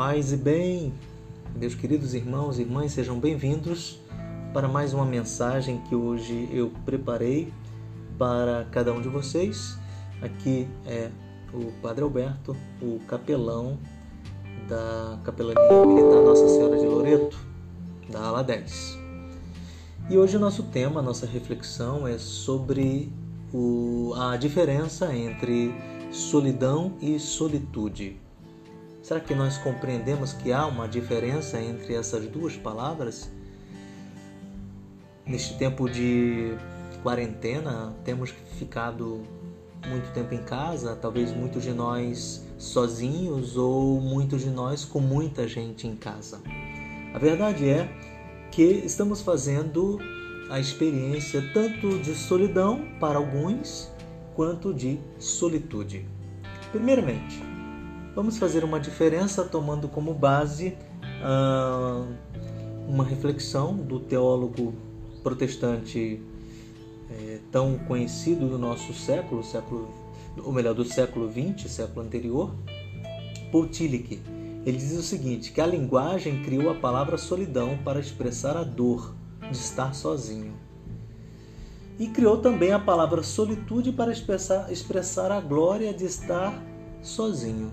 Paz 0.00 0.32
e 0.32 0.36
bem, 0.38 0.94
meus 1.54 1.74
queridos 1.74 2.14
irmãos 2.14 2.58
e 2.58 2.62
irmãs, 2.62 2.92
sejam 2.92 3.20
bem-vindos 3.20 4.00
para 4.50 4.66
mais 4.66 4.94
uma 4.94 5.04
mensagem 5.04 5.76
que 5.90 5.94
hoje 5.94 6.48
eu 6.50 6.72
preparei 6.86 7.52
para 8.16 8.66
cada 8.72 8.94
um 8.94 9.02
de 9.02 9.10
vocês. 9.10 9.76
Aqui 10.22 10.66
é 10.86 11.10
o 11.52 11.70
Padre 11.82 12.02
Alberto, 12.02 12.56
o 12.80 12.98
capelão 13.00 13.78
da 14.66 15.18
Capelania 15.22 15.86
Militar 15.86 16.22
Nossa 16.22 16.48
Senhora 16.48 16.78
de 16.78 16.86
Loreto, 16.86 17.38
da 18.08 18.20
ala 18.20 18.42
10. 18.42 18.98
E 20.08 20.16
hoje 20.16 20.38
o 20.38 20.40
nosso 20.40 20.62
tema, 20.62 21.00
a 21.00 21.02
nossa 21.02 21.26
reflexão 21.26 22.08
é 22.08 22.16
sobre 22.16 23.12
o, 23.52 24.14
a 24.16 24.34
diferença 24.38 25.14
entre 25.14 25.74
solidão 26.10 26.94
e 27.02 27.20
solitude. 27.20 28.29
Será 29.10 29.18
que 29.18 29.34
nós 29.34 29.58
compreendemos 29.58 30.32
que 30.32 30.52
há 30.52 30.64
uma 30.64 30.86
diferença 30.86 31.60
entre 31.60 31.94
essas 31.94 32.28
duas 32.28 32.56
palavras? 32.56 33.28
Neste 35.26 35.58
tempo 35.58 35.90
de 35.90 36.54
quarentena, 37.02 37.92
temos 38.04 38.30
ficado 38.56 39.24
muito 39.84 40.12
tempo 40.12 40.32
em 40.32 40.44
casa, 40.44 40.94
talvez 40.94 41.32
muitos 41.32 41.64
de 41.64 41.72
nós 41.72 42.46
sozinhos 42.56 43.56
ou 43.56 44.00
muitos 44.00 44.42
de 44.42 44.50
nós 44.50 44.84
com 44.84 45.00
muita 45.00 45.48
gente 45.48 45.88
em 45.88 45.96
casa. 45.96 46.40
A 47.12 47.18
verdade 47.18 47.68
é 47.68 47.88
que 48.52 48.62
estamos 48.62 49.22
fazendo 49.22 49.98
a 50.48 50.60
experiência 50.60 51.42
tanto 51.52 51.98
de 51.98 52.14
solidão 52.14 52.86
para 53.00 53.18
alguns 53.18 53.90
quanto 54.36 54.72
de 54.72 55.00
solitude. 55.18 56.06
Primeiramente, 56.70 57.49
Vamos 58.14 58.38
fazer 58.38 58.64
uma 58.64 58.80
diferença 58.80 59.44
tomando 59.44 59.88
como 59.88 60.12
base 60.12 60.76
uh, 61.22 62.06
uma 62.88 63.04
reflexão 63.04 63.76
do 63.76 64.00
teólogo 64.00 64.74
protestante 65.22 66.20
é, 67.10 67.38
tão 67.52 67.78
conhecido 67.78 68.48
do 68.48 68.58
nosso 68.58 68.92
século, 68.92 69.44
século, 69.44 69.88
ou 70.44 70.52
melhor, 70.52 70.74
do 70.74 70.84
século 70.84 71.30
XX, 71.30 71.70
século 71.70 72.04
anterior, 72.04 72.54
Paul 73.52 73.68
Tillich. 73.68 74.20
Ele 74.66 74.76
diz 74.76 74.92
o 74.92 75.02
seguinte, 75.02 75.52
que 75.52 75.60
a 75.60 75.66
linguagem 75.66 76.42
criou 76.42 76.70
a 76.70 76.74
palavra 76.74 77.16
solidão 77.16 77.78
para 77.84 78.00
expressar 78.00 78.56
a 78.56 78.64
dor 78.64 79.14
de 79.50 79.56
estar 79.56 79.94
sozinho. 79.94 80.54
E 81.98 82.08
criou 82.08 82.38
também 82.38 82.72
a 82.72 82.78
palavra 82.78 83.22
solitude 83.22 83.92
para 83.92 84.10
expressar, 84.10 84.70
expressar 84.72 85.30
a 85.30 85.40
glória 85.40 85.92
de 85.92 86.04
estar 86.04 86.62
sozinho. 87.02 87.72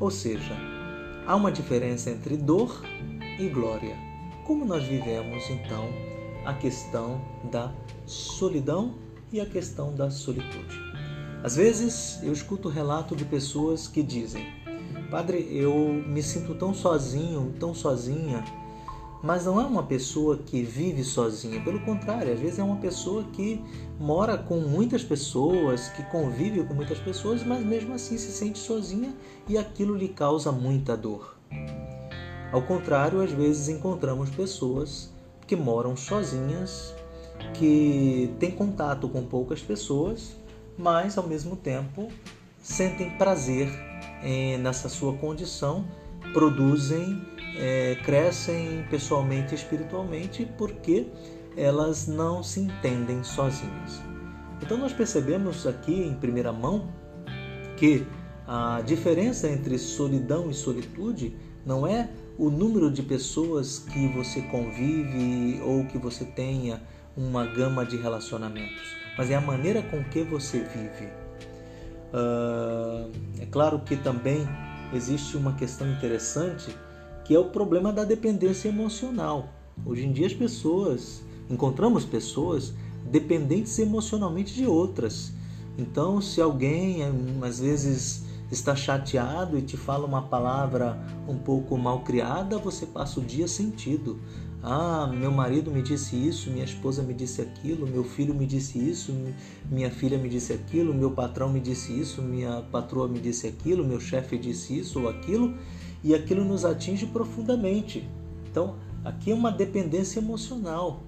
Ou 0.00 0.10
seja, 0.10 0.56
há 1.26 1.36
uma 1.36 1.52
diferença 1.52 2.10
entre 2.10 2.36
dor 2.36 2.82
e 3.38 3.48
glória. 3.48 3.96
Como 4.44 4.64
nós 4.64 4.84
vivemos 4.84 5.48
então 5.48 5.88
a 6.44 6.52
questão 6.52 7.20
da 7.50 7.72
solidão 8.04 8.94
e 9.32 9.40
a 9.40 9.46
questão 9.46 9.94
da 9.94 10.10
solitude? 10.10 10.78
Às 11.42 11.56
vezes 11.56 12.20
eu 12.22 12.32
escuto 12.32 12.68
relato 12.68 13.14
de 13.14 13.24
pessoas 13.24 13.86
que 13.86 14.02
dizem: 14.02 14.46
Padre, 15.10 15.46
eu 15.50 15.74
me 16.06 16.22
sinto 16.22 16.54
tão 16.54 16.74
sozinho, 16.74 17.54
tão 17.58 17.74
sozinha 17.74 18.42
mas 19.24 19.46
não 19.46 19.58
é 19.58 19.64
uma 19.64 19.82
pessoa 19.82 20.36
que 20.36 20.62
vive 20.62 21.02
sozinha, 21.02 21.58
pelo 21.64 21.80
contrário, 21.80 22.30
às 22.30 22.38
vezes 22.38 22.58
é 22.58 22.62
uma 22.62 22.76
pessoa 22.76 23.24
que 23.32 23.58
mora 23.98 24.36
com 24.36 24.58
muitas 24.60 25.02
pessoas, 25.02 25.88
que 25.88 26.02
convive 26.10 26.62
com 26.64 26.74
muitas 26.74 26.98
pessoas, 26.98 27.42
mas 27.42 27.64
mesmo 27.64 27.94
assim 27.94 28.18
se 28.18 28.30
sente 28.30 28.58
sozinha 28.58 29.16
e 29.48 29.56
aquilo 29.56 29.96
lhe 29.96 30.08
causa 30.08 30.52
muita 30.52 30.94
dor. 30.94 31.38
Ao 32.52 32.60
contrário, 32.60 33.22
às 33.22 33.32
vezes 33.32 33.70
encontramos 33.70 34.28
pessoas 34.28 35.10
que 35.46 35.56
moram 35.56 35.96
sozinhas, 35.96 36.94
que 37.54 38.30
têm 38.38 38.50
contato 38.50 39.08
com 39.08 39.24
poucas 39.24 39.62
pessoas, 39.62 40.36
mas 40.76 41.16
ao 41.16 41.26
mesmo 41.26 41.56
tempo 41.56 42.08
sentem 42.62 43.16
prazer 43.16 43.70
eh, 44.22 44.58
nessa 44.58 44.90
sua 44.90 45.14
condição, 45.14 45.82
produzem 46.34 47.33
é, 47.56 47.96
crescem 48.04 48.84
pessoalmente 48.90 49.52
e 49.52 49.54
espiritualmente 49.54 50.48
porque 50.58 51.06
elas 51.56 52.06
não 52.06 52.42
se 52.42 52.60
entendem 52.60 53.22
sozinhas. 53.22 54.00
Então 54.62 54.76
nós 54.76 54.92
percebemos 54.92 55.66
aqui 55.66 55.92
em 55.92 56.14
primeira 56.14 56.52
mão 56.52 56.88
que 57.76 58.06
a 58.46 58.82
diferença 58.84 59.48
entre 59.48 59.78
solidão 59.78 60.50
e 60.50 60.54
solitude 60.54 61.36
não 61.64 61.86
é 61.86 62.08
o 62.36 62.50
número 62.50 62.90
de 62.90 63.02
pessoas 63.02 63.78
que 63.78 64.08
você 64.08 64.42
convive 64.42 65.60
ou 65.62 65.84
que 65.86 65.98
você 65.98 66.24
tenha 66.24 66.82
uma 67.16 67.46
gama 67.46 67.86
de 67.86 67.96
relacionamentos, 67.96 68.96
mas 69.16 69.30
é 69.30 69.36
a 69.36 69.40
maneira 69.40 69.82
com 69.82 70.02
que 70.04 70.22
você 70.22 70.58
vive. 70.58 71.08
Uh, 72.12 73.10
é 73.40 73.46
claro 73.46 73.80
que 73.80 73.96
também 73.96 74.46
existe 74.92 75.36
uma 75.36 75.54
questão 75.54 75.88
interessante 75.90 76.76
que 77.24 77.34
é 77.34 77.38
o 77.38 77.46
problema 77.46 77.92
da 77.92 78.04
dependência 78.04 78.68
emocional. 78.68 79.48
Hoje 79.84 80.06
em 80.06 80.12
dia 80.12 80.26
as 80.26 80.34
pessoas, 80.34 81.22
encontramos 81.50 82.04
pessoas 82.04 82.72
dependentes 83.10 83.78
emocionalmente 83.78 84.54
de 84.54 84.66
outras. 84.66 85.32
Então, 85.76 86.20
se 86.20 86.40
alguém 86.40 87.00
às 87.42 87.58
vezes 87.58 88.24
está 88.50 88.76
chateado 88.76 89.58
e 89.58 89.62
te 89.62 89.76
fala 89.76 90.06
uma 90.06 90.22
palavra 90.22 90.98
um 91.26 91.36
pouco 91.36 91.76
mal 91.76 92.00
criada, 92.00 92.58
você 92.58 92.86
passa 92.86 93.20
o 93.20 93.24
dia 93.24 93.48
sentido. 93.48 94.18
Ah, 94.62 95.10
meu 95.12 95.30
marido 95.30 95.70
me 95.70 95.82
disse 95.82 96.16
isso, 96.16 96.50
minha 96.50 96.64
esposa 96.64 97.02
me 97.02 97.12
disse 97.12 97.42
aquilo, 97.42 97.86
meu 97.86 98.02
filho 98.02 98.32
me 98.34 98.46
disse 98.46 98.78
isso, 98.78 99.12
minha 99.70 99.90
filha 99.90 100.16
me 100.16 100.26
disse 100.26 100.54
aquilo, 100.54 100.94
meu 100.94 101.10
patrão 101.10 101.50
me 101.50 101.60
disse 101.60 101.92
isso, 101.92 102.22
minha 102.22 102.62
patroa 102.72 103.06
me 103.06 103.18
disse 103.18 103.46
aquilo, 103.46 103.84
meu 103.84 104.00
chefe 104.00 104.38
disse 104.38 104.78
isso 104.78 105.02
ou 105.02 105.08
aquilo, 105.10 105.54
e 106.04 106.14
aquilo 106.14 106.44
nos 106.44 106.64
atinge 106.64 107.06
profundamente. 107.06 108.08
Então, 108.48 108.76
aqui 109.04 109.32
é 109.32 109.34
uma 109.34 109.50
dependência 109.50 110.20
emocional. 110.20 111.02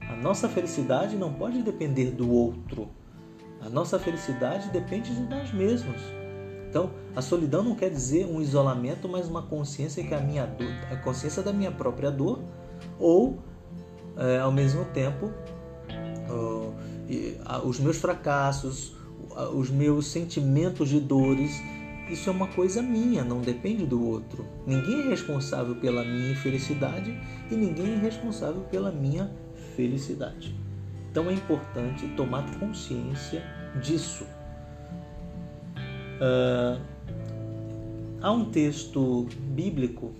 A 0.00 0.14
nossa 0.14 0.48
felicidade 0.48 1.16
não 1.16 1.32
pode 1.32 1.62
depender 1.62 2.12
do 2.12 2.30
outro. 2.30 2.88
A 3.60 3.68
nossa 3.68 3.98
felicidade 3.98 4.68
depende 4.68 5.14
de 5.14 5.22
nós 5.22 5.52
mesmos. 5.52 6.00
Então, 6.68 6.90
a 7.16 7.22
solidão 7.22 7.62
não 7.62 7.74
quer 7.74 7.90
dizer 7.90 8.26
um 8.26 8.40
isolamento, 8.40 9.08
mas 9.08 9.26
uma 9.28 9.42
consciência 9.42 10.04
que 10.04 10.14
a 10.14 10.20
minha 10.20 10.46
dor, 10.46 10.72
a 10.90 10.96
consciência 10.96 11.42
da 11.42 11.52
minha 11.52 11.70
própria 11.70 12.10
dor, 12.10 12.40
ou 12.98 13.38
é, 14.16 14.38
ao 14.38 14.52
mesmo 14.52 14.84
tempo 14.86 15.30
os 17.64 17.78
meus 17.78 17.98
fracassos, 17.98 18.96
os 19.54 19.70
meus 19.70 20.06
sentimentos 20.06 20.88
de 20.88 20.98
dores 20.98 21.52
isso 22.08 22.28
é 22.28 22.32
uma 22.32 22.46
coisa 22.48 22.82
minha, 22.82 23.24
não 23.24 23.40
depende 23.40 23.86
do 23.86 24.06
outro. 24.06 24.46
Ninguém 24.66 25.02
é 25.02 25.08
responsável 25.08 25.74
pela 25.76 26.04
minha 26.04 26.32
infelicidade 26.32 27.18
e 27.50 27.54
ninguém 27.54 27.94
é 27.94 27.96
responsável 27.96 28.62
pela 28.62 28.90
minha 28.90 29.30
felicidade. 29.76 30.54
Então 31.10 31.28
é 31.30 31.32
importante 31.32 32.06
tomar 32.16 32.44
consciência 32.58 33.42
disso. 33.82 34.24
Uh, 36.16 36.80
há 38.20 38.32
um 38.32 38.46
texto 38.46 39.26
bíblico 39.54 40.12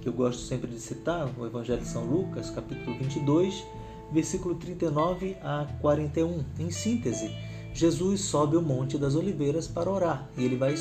que 0.00 0.08
eu 0.08 0.12
gosto 0.12 0.42
sempre 0.42 0.70
de 0.70 0.78
citar, 0.78 1.28
o 1.36 1.46
Evangelho 1.46 1.80
de 1.80 1.88
São 1.88 2.04
Lucas, 2.04 2.50
capítulo 2.50 2.96
22, 2.96 3.64
versículo 4.12 4.54
39 4.54 5.36
a 5.42 5.66
41. 5.80 6.44
Em 6.60 6.70
síntese, 6.70 7.34
Jesus 7.76 8.22
sobe 8.22 8.56
o 8.56 8.62
Monte 8.62 8.96
das 8.96 9.14
Oliveiras 9.14 9.68
para 9.68 9.90
orar 9.90 10.26
e 10.34 10.42
ele 10.42 10.56
vai 10.56 10.74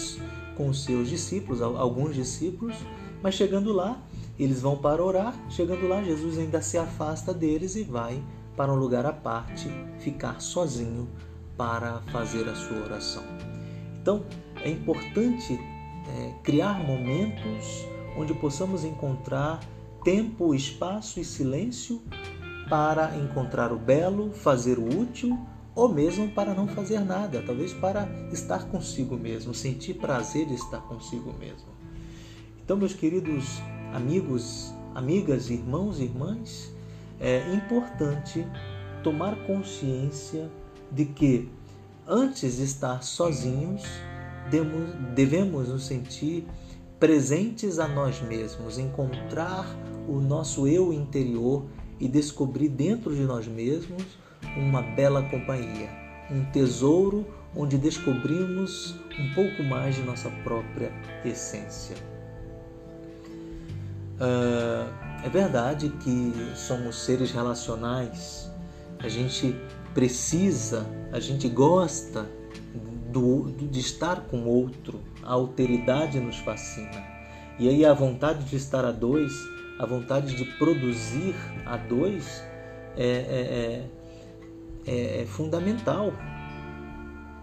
com 0.55 0.69
os 0.69 0.85
seus 0.85 1.09
discípulos, 1.09 1.61
alguns 1.61 2.15
discípulos, 2.15 2.73
mas 3.21 3.35
chegando 3.35 3.73
lá, 3.73 4.01
eles 4.39 4.61
vão 4.61 4.77
para 4.77 5.03
orar. 5.03 5.35
Chegando 5.49 5.89
lá, 5.89 6.01
Jesus 6.01 6.37
ainda 6.37 6.61
se 6.61 6.77
afasta 6.77 7.33
deles 7.33 7.75
e 7.75 7.83
vai 7.83 8.23
para 8.55 8.71
um 8.71 8.77
lugar 8.77 9.05
à 9.05 9.11
parte, 9.11 9.69
ficar 9.99 10.39
sozinho 10.39 11.09
para 11.57 11.99
fazer 12.13 12.47
a 12.47 12.55
sua 12.55 12.77
oração. 12.77 13.23
Então, 14.01 14.23
é 14.63 14.69
importante 14.69 15.59
é, 16.07 16.33
criar 16.43 16.79
momentos 16.79 17.85
onde 18.17 18.33
possamos 18.33 18.85
encontrar 18.85 19.59
tempo, 20.01 20.55
espaço 20.55 21.19
e 21.19 21.25
silêncio 21.25 22.01
para 22.69 23.17
encontrar 23.17 23.73
o 23.73 23.77
belo, 23.77 24.31
fazer 24.31 24.79
o 24.79 25.01
útil 25.01 25.37
ou 25.75 25.89
mesmo 25.89 26.29
para 26.29 26.53
não 26.53 26.67
fazer 26.67 27.01
nada, 27.01 27.43
talvez 27.45 27.73
para 27.73 28.07
estar 28.31 28.63
consigo 28.69 29.17
mesmo, 29.17 29.53
sentir 29.53 29.95
prazer 29.95 30.47
de 30.47 30.55
estar 30.55 30.79
consigo 30.81 31.33
mesmo. 31.33 31.67
Então, 32.63 32.77
meus 32.77 32.93
queridos 32.93 33.61
amigos, 33.93 34.73
amigas, 34.95 35.49
irmãos 35.49 35.99
e 35.99 36.03
irmãs, 36.03 36.73
é 37.19 37.53
importante 37.53 38.47
tomar 39.03 39.35
consciência 39.45 40.49
de 40.91 41.05
que 41.05 41.49
antes 42.07 42.57
de 42.57 42.63
estar 42.63 43.03
sozinhos, 43.03 43.83
devemos 45.13 45.69
nos 45.69 45.85
sentir 45.85 46.47
presentes 46.99 47.79
a 47.79 47.87
nós 47.87 48.21
mesmos, 48.21 48.77
encontrar 48.77 49.65
o 50.07 50.19
nosso 50.19 50.67
eu 50.67 50.93
interior 50.93 51.65
e 51.99 52.07
descobrir 52.07 52.69
dentro 52.69 53.13
de 53.13 53.21
nós 53.21 53.47
mesmos 53.47 54.03
uma 54.57 54.81
bela 54.81 55.21
companhia, 55.23 55.89
um 56.31 56.43
tesouro 56.45 57.25
onde 57.55 57.77
descobrimos 57.77 58.95
um 59.17 59.33
pouco 59.33 59.63
mais 59.63 59.95
de 59.95 60.01
nossa 60.01 60.29
própria 60.43 60.91
essência. 61.23 61.95
Uh, 64.15 64.89
é 65.23 65.29
verdade 65.29 65.89
que 65.89 66.33
somos 66.55 67.03
seres 67.03 67.31
relacionais, 67.31 68.51
a 68.99 69.07
gente 69.07 69.55
precisa, 69.93 70.85
a 71.11 71.19
gente 71.19 71.47
gosta 71.49 72.29
do, 73.11 73.51
de 73.51 73.79
estar 73.79 74.21
com 74.21 74.43
outro, 74.45 74.99
a 75.23 75.33
alteridade 75.33 76.19
nos 76.19 76.37
fascina. 76.39 77.03
E 77.57 77.69
aí 77.69 77.85
a 77.85 77.93
vontade 77.93 78.43
de 78.43 78.57
estar 78.57 78.83
a 78.83 78.91
dois, 78.91 79.31
a 79.79 79.85
vontade 79.85 80.35
de 80.35 80.45
produzir 80.57 81.35
a 81.65 81.77
dois 81.77 82.43
é, 82.97 83.07
é, 83.07 83.07
é, 83.07 83.85
é, 84.85 85.21
é 85.21 85.25
fundamental. 85.25 86.11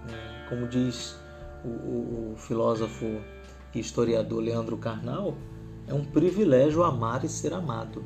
Né? 0.07 0.47
Como 0.49 0.69
diz 0.69 1.17
o, 1.65 1.69
o, 1.69 2.33
o 2.33 2.37
filósofo 2.37 3.21
e 3.75 3.81
historiador 3.81 4.43
Leandro 4.43 4.77
Carnal, 4.77 5.37
é 5.87 5.95
um 5.95 6.05
privilégio 6.05 6.83
amar 6.83 7.25
e 7.25 7.29
ser 7.29 7.53
amado. 7.53 8.05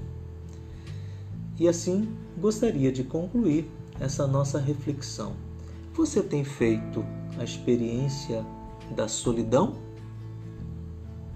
E 1.59 1.69
assim 1.69 2.09
gostaria 2.39 2.93
de 2.93 3.03
concluir 3.03 3.71
essa 3.99 4.27
nossa 4.27 4.59
reflexão. 4.59 5.35
Você 5.95 6.23
tem 6.23 6.45
feito 6.45 7.05
a 7.39 7.45
experiência 7.45 8.45
da 8.95 9.09
solidão? 9.09 9.77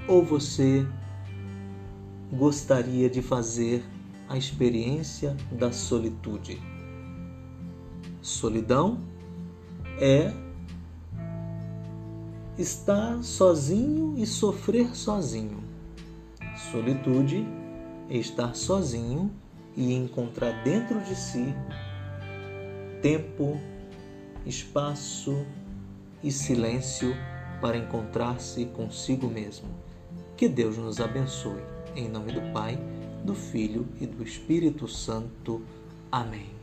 Ou 0.06 0.24
você 0.24 0.86
gostaria 2.32 3.08
de 3.08 3.22
fazer 3.22 3.82
a 4.28 4.36
experiência 4.36 5.36
da 5.50 5.72
solitude? 5.72 6.60
Solidão 8.22 9.00
é 9.98 10.32
estar 12.58 13.22
sozinho 13.22 14.14
e 14.16 14.26
sofrer 14.26 14.94
sozinho. 14.94 15.62
Solitude 16.70 17.46
é 18.08 18.16
estar 18.16 18.54
sozinho 18.54 19.30
e 19.76 19.94
encontrar 19.94 20.62
dentro 20.62 21.00
de 21.00 21.14
si 21.14 21.54
tempo, 23.00 23.58
espaço 24.44 25.46
e 26.22 26.30
silêncio 26.30 27.16
para 27.60 27.76
encontrar-se 27.76 28.66
consigo 28.66 29.28
mesmo. 29.28 29.68
Que 30.36 30.48
Deus 30.48 30.76
nos 30.76 31.00
abençoe. 31.00 31.62
Em 31.96 32.08
nome 32.08 32.32
do 32.32 32.52
Pai, 32.52 32.78
do 33.24 33.34
Filho 33.34 33.86
e 34.00 34.06
do 34.06 34.22
Espírito 34.22 34.86
Santo. 34.86 35.62
Amém. 36.10 36.59